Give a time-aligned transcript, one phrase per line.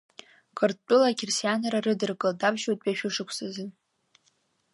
[0.57, 3.65] Қырҭтәыла ақьырсианра рыдыркылт аԥшьбатәи ашәышықәсазы.